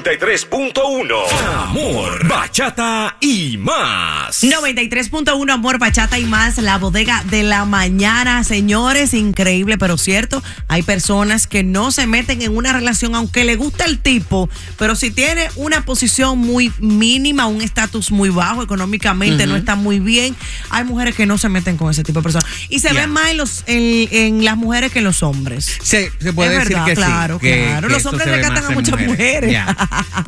93.1. 0.02 1.57
Amor, 1.68 2.26
bachata 2.26 3.16
y 3.20 3.58
más. 3.58 4.42
93.1 4.42 5.50
Amor, 5.52 5.78
Bachata 5.78 6.18
y 6.18 6.24
más, 6.24 6.56
la 6.56 6.78
bodega 6.78 7.22
de 7.28 7.42
la 7.42 7.66
mañana, 7.66 8.42
señores, 8.42 9.12
increíble, 9.12 9.76
pero 9.76 9.98
cierto, 9.98 10.42
hay 10.68 10.82
personas 10.82 11.46
que 11.46 11.64
no 11.64 11.90
se 11.90 12.06
meten 12.06 12.40
en 12.40 12.56
una 12.56 12.72
relación 12.72 13.14
aunque 13.14 13.44
le 13.44 13.56
gusta 13.56 13.84
el 13.84 13.98
tipo, 13.98 14.48
pero 14.78 14.94
si 14.96 15.10
tiene 15.10 15.48
una 15.56 15.84
posición 15.84 16.38
muy 16.38 16.72
mínima, 16.78 17.46
un 17.46 17.60
estatus 17.60 18.10
muy 18.12 18.30
bajo, 18.30 18.62
económicamente 18.62 19.46
no 19.46 19.54
está 19.56 19.74
muy 19.74 19.98
bien, 20.00 20.34
hay 20.70 20.84
mujeres 20.84 21.14
que 21.14 21.26
no 21.26 21.36
se 21.36 21.50
meten 21.50 21.76
con 21.76 21.90
ese 21.90 22.02
tipo 22.02 22.20
de 22.20 22.22
personas. 22.22 22.46
Y 22.70 22.78
se 22.78 22.88
Ya. 22.94 23.00
ven 23.02 23.10
más 23.10 23.28
en, 23.30 23.36
los, 23.36 23.64
en, 23.66 24.08
en 24.10 24.42
las 24.44 24.56
mujeres 24.56 24.90
que 24.90 25.00
en 25.00 25.04
los 25.04 25.22
hombres. 25.22 25.76
Se, 25.82 26.10
se 26.18 26.32
puede 26.32 26.52
Es 26.52 26.58
decir 26.60 26.76
verdad, 26.76 26.86
que 26.86 26.94
claro, 26.94 27.34
sí. 27.34 27.40
que- 27.46 27.64
claro. 27.66 27.88
que 27.88 27.92
Los 27.94 28.06
hombres 28.06 28.26
rescatan 28.26 28.64
a 28.64 28.70
muchas 28.70 28.98
mujeres. 29.06 29.58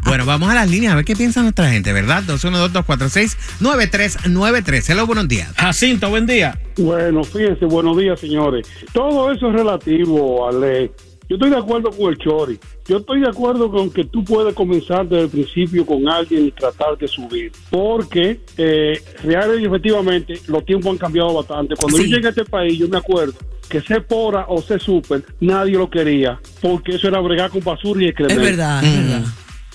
Bueno, 0.05 0.27
vamos 0.27 0.51
a 0.51 0.55
las 0.55 0.69
líneas 0.69 0.93
a 0.93 0.97
ver 0.97 1.05
qué 1.07 1.17
piensa 1.31 1.43
nuestra 1.43 1.71
gente, 1.71 1.93
¿verdad? 1.93 2.25
212-246-9393. 2.25 4.91
Hello, 4.91 5.07
buenos 5.07 5.29
días. 5.29 5.53
Jacinto, 5.57 6.11
buen 6.11 6.27
día. 6.27 6.59
Bueno, 6.77 7.23
fíjense, 7.23 7.67
buenos 7.67 7.97
días, 7.97 8.19
señores. 8.19 8.67
Todo 8.93 9.31
eso 9.31 9.47
es 9.49 9.53
relativo, 9.55 10.49
Ale. 10.49 10.91
Yo 11.29 11.37
estoy 11.37 11.51
de 11.51 11.57
acuerdo 11.59 11.91
con 11.93 12.11
el 12.11 12.19
Chori. 12.19 12.59
Yo 12.89 12.97
estoy 12.97 13.21
de 13.21 13.29
acuerdo 13.29 13.71
con 13.71 13.93
que 13.93 14.03
tú 14.07 14.25
puedes 14.25 14.53
comenzar 14.55 15.07
desde 15.09 15.23
el 15.25 15.29
principio 15.31 15.87
con 15.87 16.09
alguien 16.09 16.47
y 16.47 16.51
tratar 16.51 16.99
de 16.99 17.07
subir. 17.07 17.53
Porque 17.71 18.41
eh, 18.57 19.01
real 19.23 19.61
y 19.61 19.67
efectivamente 19.67 20.35
los 20.49 20.65
tiempos 20.65 20.91
han 20.91 20.99
cambiado 20.99 21.33
bastante. 21.33 21.77
Cuando 21.77 21.97
Sí. 21.99 22.09
yo 22.11 22.17
llegué 22.17 22.27
a 22.27 22.31
este 22.31 22.45
país, 22.45 22.77
yo 22.77 22.89
me 22.89 22.97
acuerdo 22.99 23.35
que 23.69 23.81
ser 23.83 24.05
pora 24.05 24.47
o 24.49 24.61
ser 24.61 24.81
super, 24.81 25.23
nadie 25.39 25.75
lo 25.79 25.89
quería. 25.89 26.41
Porque 26.61 26.97
eso 26.97 27.07
era 27.07 27.21
bregar 27.21 27.51
con 27.51 27.63
basura 27.63 28.03
y 28.03 28.07
Es 28.07 28.11
excremento. 28.11 28.43
verdad, 28.43 28.83
es 28.83 28.97
verdad. 28.97 29.23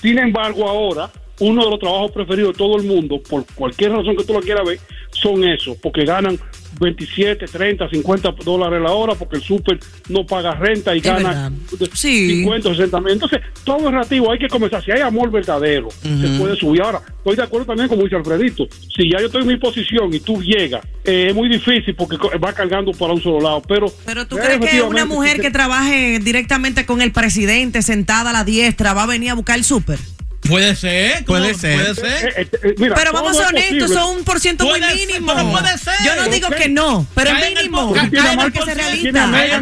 Sin 0.02 0.20
embargo, 0.20 0.68
ahora, 0.70 1.10
uno 1.40 1.66
de 1.66 1.72
los 1.72 1.80
trabajos 1.80 2.12
preferidos 2.12 2.54
de 2.54 2.58
todo 2.58 2.78
el 2.78 2.84
mundo, 2.84 3.22
por 3.30 3.46
cualquier 3.56 3.92
razón 3.92 4.16
que 4.16 4.24
tú 4.24 4.34
lo 4.34 4.42
quieras 4.42 4.66
ver, 4.66 4.80
son 5.12 5.44
esos, 5.44 5.78
porque 5.78 6.06
ganan 6.06 6.40
27, 6.80 7.46
30, 7.46 7.90
50 7.90 8.36
dólares 8.44 8.82
la 8.82 8.92
hora, 8.92 9.16
porque 9.16 9.38
el 9.38 9.44
súper 9.44 9.80
no 10.10 10.26
paga 10.26 10.56
renta 10.56 10.94
y 10.96 11.00
Es 11.00 11.04
gana. 11.04 11.52
Sí. 11.94 12.42
50, 12.44 12.70
60 12.70 13.02
mil. 13.02 13.14
Entonces, 13.14 13.42
todo 13.64 13.78
es 13.78 13.92
relativo, 13.94 14.32
hay 14.32 14.40
que 14.40 14.48
comenzar. 14.48 14.84
Si 14.84 14.92
hay 14.92 15.02
amor 15.02 15.32
verdadero, 15.32 15.90
se 15.90 16.28
puede 16.38 16.56
subir. 16.56 16.82
Ahora, 16.82 17.02
estoy 17.18 17.36
de 17.36 17.44
acuerdo 17.44 17.68
también 17.68 17.88
como 17.88 18.04
dice 18.04 18.16
Alfredito. 18.16 18.68
Si 18.96 19.10
ya 19.10 19.20
yo 19.20 19.28
estoy 19.28 19.42
en 19.42 19.48
mi 19.48 19.58
posición 19.58 20.14
y 20.14 20.20
tú 20.20 20.42
llegas, 20.42 20.86
eh, 21.04 21.28
es 21.30 21.36
muy 21.36 21.50
difícil 21.50 21.96
porque 21.96 22.18
va 22.38 22.54
cargando 22.54 22.92
para 22.92 23.14
un 23.14 23.22
solo 23.22 23.40
lado. 23.40 23.62
Pero, 23.68 23.88
Pero 24.06 24.28
tú 24.28 24.38
crees 24.38 24.60
que 24.60 24.82
una 24.82 25.06
mujer 25.06 25.40
que 25.40 25.52
trabaje 25.52 26.20
directamente 26.20 26.86
con 26.86 27.02
el 27.02 27.12
presidente 27.12 27.82
sentada 27.82 28.32
a 28.32 28.34
la 28.34 28.44
diestra 28.44 28.94
va 28.94 29.04
a 29.04 29.08
venir 29.08 29.30
a 29.30 29.34
buscar 29.34 29.58
el 29.58 29.64
súper. 29.64 30.00
Puede 30.48 30.76
ser. 30.76 31.26
¿cómo? 31.26 31.40
Puede 31.40 31.54
ser. 31.54 31.80
Puede 31.80 31.96
ser. 31.96 32.30
Eh, 32.30 32.34
eh, 32.42 32.48
eh, 32.64 32.76
mira, 32.78 32.96
Pero 32.96 33.12
vamos 33.14 33.40
a 33.40 33.48
ser 33.48 33.58
es 33.58 33.70
honestos, 33.72 33.92
son 33.92 34.18
un 34.18 34.24
por 34.24 34.40
ciento 34.40 34.64
muy 34.66 34.80
Puede 34.80 34.92
ser, 34.98 35.08
mínimo. 35.08 35.34
pero 35.36 35.52
puede 35.52 35.78
ser. 35.78 35.94
Yo 36.06 36.16
no 36.16 36.28
digo 36.32 36.50
que 36.50 36.70
no, 36.70 37.08
pero 37.16 37.32
Cae 37.32 37.40
es 37.40 37.46
en 37.52 37.58
el 37.58 37.64
mínimo. 37.70 37.94
tienes 37.94 38.22
Hay 38.30 38.38
mal 38.38 38.52
que 38.52 38.60
ser 38.62 38.78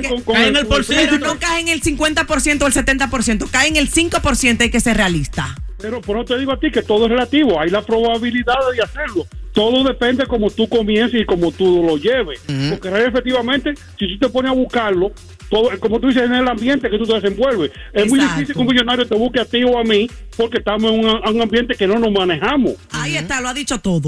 con- 0.10 0.22
con 0.24 0.36
cae 0.36 0.44
el- 0.44 0.50
en 0.50 0.58
el 0.58 0.66
por 0.68 0.86
Pero 0.86 1.00
ciento. 1.10 1.26
no 1.28 1.40
cae 1.40 1.62
en 1.62 1.68
el 1.70 1.82
50% 1.82 2.64
o 2.66 2.68
el 2.68 2.74
70%, 2.74 3.48
cae 3.52 3.68
en 3.70 3.76
el 3.78 3.90
5%, 3.90 4.64
hay 4.64 4.70
que 4.72 4.80
ser 4.80 4.98
realista. 4.98 5.56
Pero 5.80 6.02
por 6.02 6.18
eso 6.18 6.26
te 6.26 6.38
digo 6.40 6.52
a 6.54 6.60
ti 6.60 6.72
que 6.72 6.82
todo 6.82 7.06
es 7.06 7.12
relativo, 7.12 7.60
hay 7.60 7.70
la 7.70 7.82
probabilidad 7.82 8.56
de 8.76 8.82
hacerlo. 8.84 9.26
Todo 9.54 9.84
depende 9.84 10.26
como 10.26 10.50
tú 10.50 10.68
comiences 10.68 11.22
y 11.22 11.26
como 11.26 11.52
tú 11.52 11.84
lo 11.86 11.98
lleves. 11.98 12.40
Porque 12.70 12.90
realmente, 12.90 13.10
efectivamente, 13.20 13.74
si 14.00 14.08
tú 14.18 14.18
te 14.28 14.30
pones 14.30 14.50
a 14.52 14.54
buscarlo, 14.56 15.12
como 15.80 16.00
tú 16.00 16.08
dices, 16.08 16.24
en 16.24 16.34
el 16.34 16.48
ambiente 16.48 16.90
que 16.90 16.98
tú 16.98 17.06
te 17.06 17.14
desenvuelves, 17.14 17.72
es 17.94 18.10
muy 18.10 18.20
difícil 18.20 18.54
que 18.54 18.60
un 18.60 18.68
millonario 18.68 19.08
te 19.08 19.16
busque 19.16 19.40
a 19.40 19.46
ti 19.46 19.64
o 19.64 19.78
a 19.78 19.84
mí 19.84 20.10
porque 20.38 20.58
estamos 20.58 20.92
en 20.92 21.00
un, 21.06 21.06
un 21.06 21.42
ambiente 21.42 21.76
que 21.76 21.88
no 21.88 22.00
nos 22.00 22.12
manejamos. 22.12 22.74
Ahí 22.92 23.16
está, 23.16 23.42
lo 23.42 23.50
ha 23.50 23.54
dicho 23.54 23.80
todo. 23.80 24.02